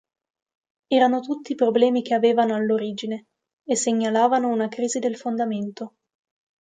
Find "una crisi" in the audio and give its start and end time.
4.49-4.97